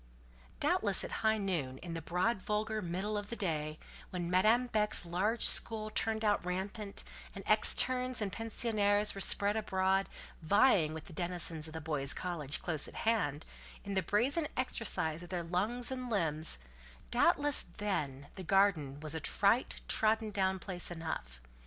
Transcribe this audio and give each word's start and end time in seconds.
Doubtless 0.59 1.03
at 1.03 1.11
high 1.21 1.37
noon, 1.37 1.77
in 1.77 1.93
the 1.93 2.01
broad, 2.01 2.41
vulgar 2.41 2.81
middle 2.81 3.19
of 3.19 3.29
the 3.29 3.35
day, 3.35 3.77
when 4.09 4.31
Madame 4.31 4.65
Beck's 4.65 5.05
large 5.05 5.45
school 5.45 5.91
turned 5.91 6.25
out 6.25 6.43
rampant, 6.43 7.03
and 7.35 7.45
externes 7.45 8.19
and 8.19 8.33
pensionnaires 8.33 9.13
were 9.13 9.21
spread 9.21 9.55
abroad, 9.55 10.09
vying 10.41 10.95
with 10.95 11.03
the 11.03 11.13
denizens 11.13 11.67
of 11.67 11.73
the 11.75 11.81
boys' 11.81 12.15
college 12.15 12.63
close 12.63 12.87
at 12.87 12.95
hand, 13.05 13.45
in 13.83 13.93
the 13.93 14.01
brazen 14.01 14.47
exercise 14.57 15.21
of 15.21 15.29
their 15.29 15.43
lungs 15.43 15.91
and 15.91 16.09
limbs—doubtless 16.09 17.61
then 17.77 18.25
the 18.33 18.43
garden 18.43 18.99
was 19.01 19.13
a 19.13 19.19
trite, 19.19 19.81
trodden 19.87 20.31
down 20.31 20.57
place 20.57 20.89
enough. 20.89 21.39